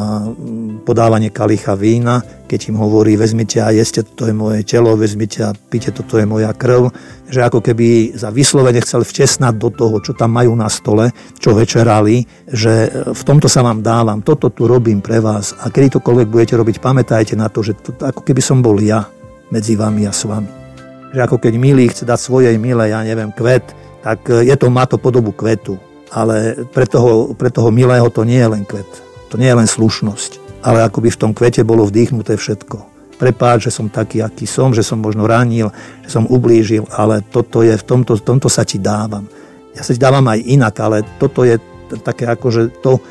podávanie 0.86 1.34
kalicha 1.34 1.74
vína, 1.74 2.22
keď 2.46 2.70
im 2.70 2.78
hovorí, 2.78 3.18
vezmite 3.18 3.58
a 3.58 3.74
jeste, 3.74 4.06
toto 4.06 4.30
je 4.30 4.34
moje 4.34 4.62
telo, 4.62 4.94
vezmite 4.94 5.42
a 5.42 5.50
pite, 5.50 5.90
toto 5.90 6.18
je 6.18 6.26
moja 6.26 6.54
krv, 6.54 6.94
že 7.26 7.42
ako 7.42 7.58
keby 7.58 8.14
za 8.14 8.30
vyslovene 8.30 8.78
chcel 8.86 9.02
vtesnať 9.02 9.54
do 9.58 9.70
toho, 9.74 9.98
čo 9.98 10.14
tam 10.14 10.30
majú 10.30 10.54
na 10.54 10.70
stole, 10.70 11.10
čo 11.42 11.58
večerali, 11.58 12.22
že 12.46 12.90
v 13.10 13.22
tomto 13.26 13.50
sa 13.50 13.66
vám 13.66 13.82
dávam, 13.82 14.22
toto 14.22 14.46
tu 14.50 14.70
robím 14.70 15.02
pre 15.02 15.18
vás 15.18 15.50
a 15.58 15.70
kedy 15.70 15.98
tokoľvek 15.98 16.30
budete 16.30 16.54
robiť, 16.54 16.78
pamätajte 16.78 17.34
na 17.34 17.50
to, 17.50 17.66
že 17.66 17.74
to, 17.82 17.98
ako 17.98 18.22
keby 18.22 18.42
som 18.42 18.62
bol 18.62 18.78
ja 18.78 19.10
medzi 19.52 19.76
vami 19.76 20.08
a 20.08 20.12
s 20.12 20.24
vami. 20.28 20.48
Že 21.12 21.20
ako 21.24 21.36
keď 21.40 21.52
milý 21.58 21.90
chce 21.90 22.04
dať 22.06 22.20
svojej 22.20 22.56
milej, 22.56 22.94
ja 22.94 23.00
neviem, 23.02 23.32
kvet, 23.32 23.74
tak 24.04 24.28
je 24.28 24.54
to, 24.56 24.68
má 24.68 24.84
to 24.84 25.00
podobu 25.00 25.32
kvetu 25.32 25.80
ale 26.14 26.62
pre 26.70 26.86
toho, 26.86 27.34
pre 27.34 27.50
toho 27.50 27.74
milého 27.74 28.06
to 28.06 28.22
nie 28.22 28.38
je 28.38 28.48
len 28.48 28.62
kvet. 28.62 28.86
To 29.34 29.34
nie 29.34 29.50
je 29.50 29.58
len 29.58 29.66
slušnosť, 29.66 30.62
ale 30.62 30.86
ako 30.86 31.02
by 31.02 31.10
v 31.10 31.20
tom 31.20 31.32
kvete 31.34 31.66
bolo 31.66 31.82
vdýchnuté 31.82 32.38
všetko. 32.38 32.94
Prepáč, 33.18 33.70
že 33.70 33.74
som 33.74 33.90
taký, 33.90 34.22
aký 34.22 34.46
som, 34.46 34.70
že 34.70 34.86
som 34.86 35.02
možno 35.02 35.26
ranil, 35.26 35.74
že 36.06 36.14
som 36.14 36.26
ublížil, 36.30 36.86
ale 36.94 37.22
toto 37.34 37.66
je, 37.66 37.74
v 37.74 37.84
tomto, 37.84 38.14
tomto 38.22 38.46
sa 38.46 38.62
ti 38.62 38.78
dávam. 38.78 39.26
Ja 39.74 39.82
sa 39.82 39.90
ti 39.90 39.98
dávam 39.98 40.22
aj 40.30 40.38
inak, 40.46 40.74
ale 40.78 41.02
toto 41.18 41.42
je 41.42 41.58
také 42.06 42.30
akože 42.30 42.78
to, 42.78 43.02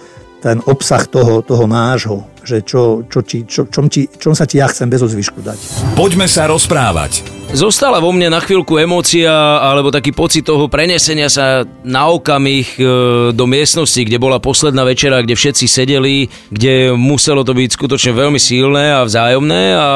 ten 0.43 0.59
obsah 0.67 1.07
toho, 1.07 1.39
toho 1.39 1.63
nášho, 1.63 2.27
že 2.43 2.67
čo, 2.67 3.07
čo, 3.07 3.23
čo, 3.23 3.47
čo, 3.47 3.61
čom, 3.71 3.87
ti, 3.87 4.11
čom 4.19 4.35
sa 4.35 4.43
ti 4.43 4.59
ja 4.59 4.67
chcem 4.67 4.91
bez 4.91 4.99
zvyšku 4.99 5.39
dať. 5.39 5.59
Poďme 5.95 6.27
sa 6.27 6.51
rozprávať. 6.51 7.42
Zostala 7.53 8.01
vo 8.01 8.09
mne 8.09 8.33
na 8.33 8.41
chvíľku 8.41 8.81
emócia 8.81 9.29
alebo 9.61 9.93
taký 9.93 10.09
pocit 10.09 10.41
toho 10.41 10.65
prenesenia 10.65 11.29
sa 11.29 11.61
na 11.85 12.09
okamih 12.09 12.65
e, 12.65 12.83
do 13.29 13.45
miestnosti, 13.45 14.01
kde 14.01 14.17
bola 14.17 14.41
posledná 14.41 14.81
večera, 14.81 15.21
kde 15.21 15.37
všetci 15.37 15.69
sedeli, 15.69 16.33
kde 16.49 16.97
muselo 16.97 17.45
to 17.45 17.53
byť 17.53 17.77
skutočne 17.77 18.17
veľmi 18.17 18.41
silné 18.41 18.97
a 18.97 19.05
vzájomné 19.05 19.63
a 19.77 19.87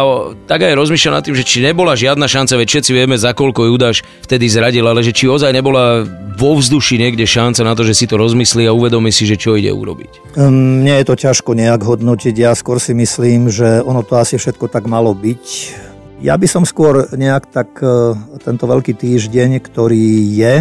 tak 0.45 0.69
aj 0.69 0.77
rozmýšľam 0.77 1.17
nad 1.17 1.25
tým, 1.25 1.33
že 1.33 1.49
či 1.49 1.65
nebola 1.65 1.97
žiadna 1.97 2.29
šanca, 2.29 2.61
veď 2.61 2.67
všetci 2.77 2.91
vieme, 2.93 3.17
za 3.17 3.33
koľko 3.33 3.73
Judáš 3.73 4.05
vtedy 4.21 4.45
zradil, 4.53 4.85
ale 4.85 5.01
že 5.01 5.17
či 5.17 5.25
ozaj 5.25 5.49
nebola 5.49 6.05
vo 6.37 6.61
vzduši 6.61 7.01
niekde 7.01 7.25
šanca 7.25 7.65
na 7.65 7.73
to, 7.73 7.81
že 7.81 7.97
si 7.97 8.05
to 8.05 8.21
rozmyslí 8.21 8.69
a 8.69 8.77
uvedomí 8.77 9.09
si, 9.09 9.25
že 9.25 9.33
čo 9.33 9.57
ide 9.57 9.73
urobiť. 9.73 10.37
Mne 10.37 11.01
je 11.01 11.05
to 11.09 11.17
ťažko 11.17 11.57
nejak 11.57 11.81
hodnotiť, 11.81 12.37
ja 12.37 12.53
skôr 12.53 12.77
si 12.77 12.93
myslím, 12.93 13.49
že 13.49 13.81
ono 13.81 14.05
to 14.05 14.13
asi 14.13 14.37
všetko 14.37 14.69
tak 14.69 14.85
malo 14.85 15.17
byť 15.17 15.86
ja 16.17 16.33
by 16.33 16.47
som 16.49 16.65
skôr 16.65 17.05
nejak 17.13 17.53
tak 17.53 17.77
e, 17.77 18.17
tento 18.41 18.65
veľký 18.65 18.97
týždeň, 18.97 19.61
ktorý 19.61 20.09
je, 20.33 20.53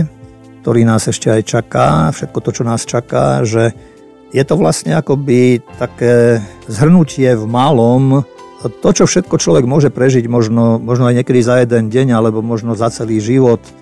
ktorý 0.60 0.84
nás 0.84 1.08
ešte 1.08 1.32
aj 1.32 1.42
čaká, 1.48 2.12
všetko 2.12 2.38
to, 2.44 2.50
čo 2.52 2.62
nás 2.66 2.84
čaká, 2.84 3.40
že 3.40 3.72
je 4.36 4.42
to 4.44 4.58
vlastne 4.60 4.92
akoby 4.92 5.64
také 5.80 6.44
zhrnutie 6.68 7.32
v 7.32 7.44
malom, 7.48 8.26
to, 8.82 8.88
čo 8.92 9.04
všetko 9.06 9.38
človek 9.38 9.64
môže 9.64 9.88
prežiť, 9.88 10.26
možno, 10.28 10.76
možno 10.76 11.08
aj 11.08 11.22
niekedy 11.22 11.40
za 11.40 11.62
jeden 11.62 11.88
deň, 11.88 12.12
alebo 12.12 12.44
možno 12.44 12.76
za 12.76 12.92
celý 12.92 13.16
život, 13.24 13.64
e, 13.64 13.72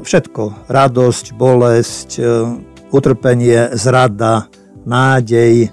všetko, 0.00 0.72
radosť, 0.72 1.36
bolesť, 1.36 2.10
e, 2.16 2.24
utrpenie, 2.92 3.72
zrada, 3.76 4.48
nádej, 4.84 5.72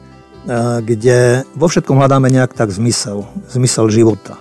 kde 0.79 1.43
vo 1.51 1.67
všetkom 1.67 1.99
hľadáme 1.99 2.31
nejak 2.31 2.55
tak 2.55 2.71
zmysel, 2.71 3.27
zmysel 3.51 3.91
života 3.91 4.39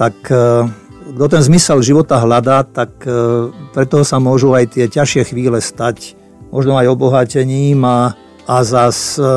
tak 0.00 0.16
e, 0.32 0.64
kto 1.12 1.26
ten 1.28 1.44
zmysel 1.44 1.84
života 1.84 2.16
hľadá, 2.16 2.64
tak 2.64 3.04
e, 3.04 3.52
preto 3.76 4.00
sa 4.00 4.16
môžu 4.16 4.56
aj 4.56 4.72
tie 4.72 4.88
ťažšie 4.88 5.28
chvíle 5.28 5.60
stať 5.60 6.16
možno 6.48 6.80
aj 6.80 6.88
obohatením 6.88 7.84
a, 7.84 8.16
a 8.48 8.56
zas 8.64 9.20
e, 9.20 9.28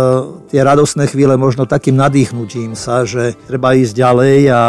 tie 0.47 0.63
radostné 0.63 1.11
chvíle 1.11 1.35
možno 1.35 1.67
takým 1.67 1.99
nadýchnutím 1.99 2.79
sa, 2.79 3.03
že 3.03 3.35
treba 3.43 3.75
ísť 3.75 3.91
ďalej 3.91 4.37
a 4.55 4.61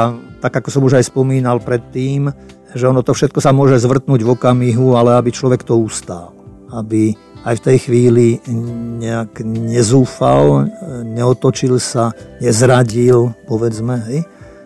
tak 0.42 0.58
ako 0.58 0.68
som 0.74 0.82
už 0.82 0.98
aj 0.98 1.14
spomínal 1.14 1.62
predtým, 1.62 2.34
že 2.74 2.90
ono 2.90 3.06
to 3.06 3.14
všetko 3.14 3.38
sa 3.38 3.54
môže 3.54 3.78
zvrtnúť 3.78 4.26
v 4.26 4.32
okamihu, 4.34 4.98
ale 4.98 5.14
aby 5.14 5.30
človek 5.30 5.62
to 5.62 5.78
ustál. 5.78 6.34
Aby 6.74 7.14
aj 7.46 7.62
v 7.62 7.64
tej 7.70 7.78
chvíli 7.86 8.28
nejak 8.98 9.46
nezúfal, 9.46 10.66
neotočil 11.06 11.78
sa, 11.78 12.10
nezradil, 12.42 13.30
povedzme, 13.46 13.94
hej? 14.10 14.20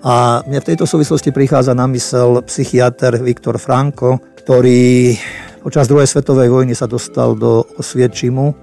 A 0.07 0.47
mne 0.47 0.63
v 0.63 0.69
tejto 0.75 0.87
súvislosti 0.87 1.35
prichádza 1.35 1.75
na 1.75 1.91
mysel 1.91 2.39
psychiatr 2.47 3.19
Viktor 3.19 3.59
Franko, 3.59 4.23
ktorý 4.47 5.19
počas 5.59 5.91
druhej 5.91 6.07
svetovej 6.07 6.55
vojny 6.55 6.75
sa 6.79 6.87
dostal 6.87 7.35
do 7.35 7.67
Osviečimu 7.77 8.55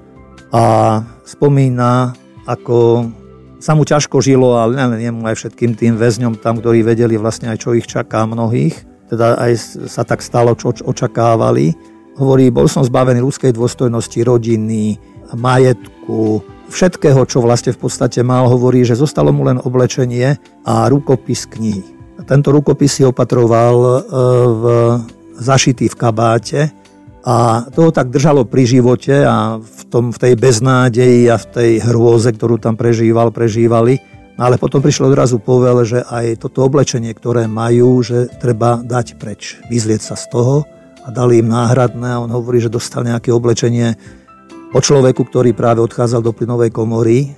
a 0.56 0.64
spomína, 1.28 2.16
ako 2.48 3.12
sa 3.60 3.76
mu 3.76 3.84
ťažko 3.84 4.24
žilo, 4.24 4.56
ale 4.56 4.80
nielen 4.80 5.02
jemu 5.04 5.22
aj 5.28 5.36
všetkým 5.36 5.76
tým 5.76 5.94
väzňom 6.00 6.40
tam, 6.40 6.64
ktorí 6.64 6.88
vedeli 6.88 7.20
vlastne 7.20 7.52
aj 7.52 7.68
čo 7.68 7.76
ich 7.76 7.90
čaká 7.90 8.24
mnohých, 8.24 8.78
teda 9.12 9.36
aj 9.36 9.52
sa 9.92 10.08
tak 10.08 10.24
stalo, 10.24 10.56
čo 10.56 10.72
očakávali. 10.72 11.76
Hovorí, 12.16 12.48
bol 12.48 12.72
som 12.72 12.80
zbavený 12.80 13.20
ľudskej 13.20 13.52
dôstojnosti, 13.52 14.24
rodiny, 14.24 14.96
majetku, 15.36 16.40
všetkého, 16.70 17.22
čo 17.26 17.42
vlastne 17.42 17.74
v 17.74 17.80
podstate 17.80 18.22
mal, 18.22 18.50
hovorí, 18.50 18.86
že 18.86 18.98
zostalo 18.98 19.30
mu 19.32 19.46
len 19.46 19.62
oblečenie 19.62 20.38
a 20.66 20.90
rukopis 20.90 21.46
knihy. 21.50 21.84
Tento 22.26 22.50
rukopis 22.50 23.00
si 23.00 23.04
opatroval 23.06 23.76
e, 23.76 23.92
v, 24.50 24.64
zašitý 25.38 25.92
v 25.92 25.96
kabáte 26.00 26.62
a 27.26 27.66
toho 27.74 27.90
tak 27.90 28.14
držalo 28.14 28.46
pri 28.46 28.64
živote 28.66 29.26
a 29.26 29.58
v, 29.58 29.82
tom, 29.90 30.14
v 30.14 30.18
tej 30.22 30.34
beznádeji 30.38 31.30
a 31.30 31.38
v 31.42 31.46
tej 31.50 31.72
hrôze, 31.86 32.30
ktorú 32.34 32.62
tam 32.62 32.78
prežíval, 32.78 33.34
prežívali. 33.34 33.98
No 34.36 34.52
ale 34.52 34.60
potom 34.60 34.84
prišlo 34.84 35.10
odrazu 35.10 35.40
povel, 35.40 35.88
že 35.88 36.04
aj 36.06 36.44
toto 36.44 36.68
oblečenie, 36.68 37.14
ktoré 37.16 37.48
majú, 37.48 38.04
že 38.04 38.28
treba 38.42 38.84
dať 38.84 39.16
preč, 39.16 39.58
vyzlieť 39.72 40.02
sa 40.12 40.16
z 40.20 40.28
toho 40.28 40.68
a 41.06 41.08
dali 41.14 41.40
im 41.40 41.48
náhradné 41.48 42.18
a 42.18 42.22
on 42.22 42.32
hovorí, 42.34 42.60
že 42.60 42.74
dostal 42.74 43.06
nejaké 43.06 43.30
oblečenie 43.30 43.96
o 44.76 44.80
človeku, 44.84 45.24
ktorý 45.24 45.56
práve 45.56 45.80
odchádzal 45.80 46.20
do 46.20 46.36
plynovej 46.36 46.76
komory 46.76 47.32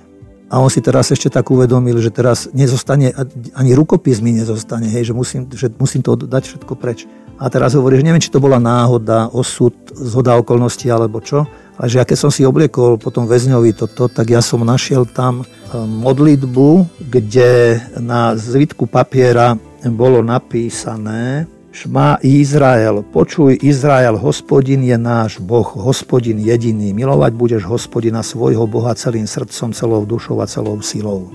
a 0.50 0.58
on 0.58 0.66
si 0.66 0.82
teraz 0.82 1.14
ešte 1.14 1.30
tak 1.30 1.46
uvedomil, 1.46 2.02
že 2.02 2.10
teraz 2.10 2.50
nezostane, 2.50 3.14
ani 3.54 3.70
rukopis 3.78 4.18
mi 4.18 4.34
nezostane, 4.34 4.90
hej, 4.90 5.12
že, 5.12 5.14
musím, 5.14 5.46
že 5.46 5.70
musím 5.78 6.02
to 6.02 6.18
dať 6.18 6.42
všetko 6.42 6.72
preč. 6.74 7.06
A 7.38 7.46
teraz 7.46 7.78
hovorí, 7.78 8.00
že 8.00 8.02
neviem, 8.02 8.18
či 8.18 8.34
to 8.34 8.42
bola 8.42 8.58
náhoda, 8.58 9.30
osud, 9.30 9.70
zhoda 9.94 10.34
okolností 10.42 10.90
alebo 10.90 11.22
čo, 11.22 11.46
ale 11.78 11.86
že 11.86 12.02
ja 12.02 12.04
keď 12.08 12.18
som 12.18 12.30
si 12.34 12.42
obliekol 12.42 12.98
potom 12.98 13.30
väzňovi 13.30 13.78
toto, 13.78 14.10
tak 14.10 14.34
ja 14.34 14.42
som 14.42 14.66
našiel 14.66 15.06
tam 15.06 15.46
e, 15.46 15.78
modlitbu, 15.78 16.98
kde 17.06 17.78
na 18.02 18.34
zvitku 18.34 18.90
papiera 18.90 19.54
bolo 19.86 20.18
napísané 20.26 21.46
Šma 21.68 22.16
Izrael, 22.24 23.04
počuj 23.12 23.60
Izrael, 23.60 24.16
hospodin 24.16 24.80
je 24.80 24.96
náš 24.96 25.36
Boh, 25.36 25.68
hospodin 25.76 26.40
jediný. 26.40 26.96
Milovať 26.96 27.32
budeš 27.36 27.62
hospodina 27.68 28.24
svojho 28.24 28.64
Boha 28.64 28.96
celým 28.96 29.28
srdcom, 29.28 29.76
celou 29.76 30.08
dušou 30.08 30.40
a 30.40 30.48
celou 30.48 30.80
silou. 30.80 31.28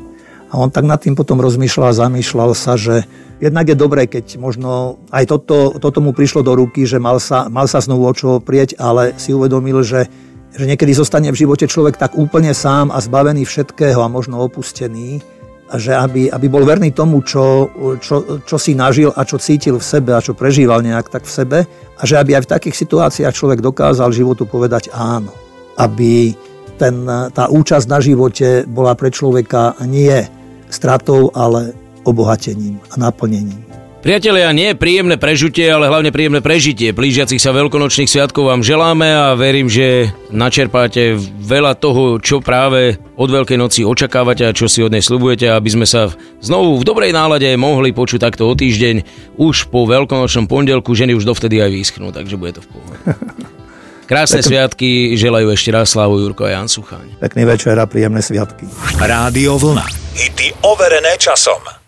A 0.50 0.58
on 0.58 0.74
tak 0.74 0.90
nad 0.90 0.98
tým 0.98 1.14
potom 1.14 1.38
rozmýšľal 1.38 1.94
a 1.94 2.00
zamýšľal 2.10 2.58
sa, 2.58 2.74
že 2.74 3.06
jednak 3.38 3.70
je 3.70 3.78
dobré, 3.78 4.10
keď 4.10 4.42
možno 4.42 4.98
aj 5.14 5.30
toto, 5.30 5.78
toto 5.78 6.02
mu 6.02 6.18
prišlo 6.18 6.42
do 6.42 6.58
ruky, 6.58 6.90
že 6.90 6.98
mal 6.98 7.22
sa, 7.22 7.46
mal 7.46 7.70
sa 7.70 7.78
znovu 7.78 8.10
o 8.10 8.14
čo 8.18 8.42
prieť, 8.42 8.82
ale 8.82 9.14
si 9.22 9.38
uvedomil, 9.38 9.86
že, 9.86 10.10
že 10.58 10.66
niekedy 10.66 10.98
zostane 10.98 11.30
v 11.30 11.46
živote 11.46 11.70
človek 11.70 11.94
tak 12.02 12.18
úplne 12.18 12.58
sám 12.58 12.90
a 12.90 12.98
zbavený 12.98 13.46
všetkého 13.46 14.02
a 14.02 14.10
možno 14.10 14.42
opustený, 14.42 15.22
že 15.78 15.94
aby, 15.94 16.30
aby 16.30 16.48
bol 16.50 16.66
verný 16.66 16.94
tomu, 16.94 17.26
čo, 17.26 17.70
čo, 17.98 18.42
čo 18.46 18.58
si 18.62 18.78
nažil 18.78 19.10
a 19.10 19.26
čo 19.26 19.42
cítil 19.42 19.82
v 19.82 19.86
sebe 19.86 20.14
a 20.14 20.22
čo 20.22 20.38
prežíval 20.38 20.86
nejak 20.86 21.10
tak 21.10 21.26
v 21.26 21.34
sebe 21.34 21.60
a 21.98 22.04
že 22.06 22.18
aby 22.18 22.38
aj 22.38 22.44
v 22.46 22.52
takých 22.54 22.76
situáciách 22.86 23.34
človek 23.34 23.60
dokázal 23.62 24.14
životu 24.14 24.46
povedať 24.46 24.94
áno. 24.94 25.34
Aby 25.74 26.38
ten, 26.78 27.06
tá 27.34 27.50
účasť 27.50 27.86
na 27.90 28.00
živote 28.02 28.70
bola 28.70 28.94
pre 28.94 29.10
človeka 29.10 29.78
nie 29.86 30.14
stratou, 30.70 31.30
ale 31.34 31.74
obohatením 32.06 32.82
a 32.94 33.00
naplnením. 33.00 33.83
Priatelia, 34.04 34.52
nie 34.52 34.76
príjemné 34.76 35.16
prežutie, 35.16 35.64
ale 35.72 35.88
hlavne 35.88 36.12
príjemné 36.12 36.44
prežitie 36.44 36.92
blížiacich 36.92 37.40
sa 37.40 37.56
veľkonočných 37.56 38.12
sviatkov 38.12 38.52
vám 38.52 38.60
želáme 38.60 39.08
a 39.08 39.32
verím, 39.32 39.72
že 39.72 40.12
načerpáte 40.28 41.16
veľa 41.40 41.80
toho, 41.80 42.20
čo 42.20 42.44
práve 42.44 43.00
od 43.16 43.32
Veľkej 43.32 43.56
noci 43.56 43.88
očakávate 43.88 44.44
a 44.44 44.52
čo 44.52 44.68
si 44.68 44.84
od 44.84 44.92
nej 44.92 45.00
slubujete, 45.00 45.48
aby 45.48 45.70
sme 45.72 45.88
sa 45.88 46.12
znovu 46.44 46.84
v 46.84 46.84
dobrej 46.84 47.16
nálade 47.16 47.48
mohli 47.56 47.96
počuť 47.96 48.20
takto 48.20 48.44
o 48.44 48.52
týždeň 48.52 49.08
už 49.40 49.72
po 49.72 49.88
veľkonočnom 49.88 50.52
pondelku. 50.52 50.92
Ženy 50.92 51.16
už 51.16 51.24
dovtedy 51.24 51.64
aj 51.64 51.72
vyschnú, 51.72 52.12
takže 52.12 52.36
bude 52.36 52.60
to 52.60 52.62
v 52.68 52.76
pohode. 52.76 52.98
Krásne 54.12 54.44
Pekný. 54.44 54.52
sviatky, 54.52 54.90
želajú 55.16 55.48
ešte 55.48 55.72
raz 55.72 55.96
Slavu 55.96 56.20
Jurko 56.20 56.44
a 56.44 56.52
Jan 56.52 56.68
Suchaň. 56.68 57.24
Pekný 57.24 57.48
večer 57.48 57.80
a 57.80 57.88
príjemné 57.88 58.20
sviatky. 58.20 58.68
Rádio 59.00 59.56
Vlna. 59.56 59.88
Hity 60.20 60.60
overené 60.60 61.16
časom. 61.16 61.83